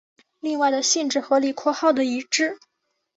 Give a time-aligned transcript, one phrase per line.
[0.39, 2.57] 另外的性质和李括号的一致。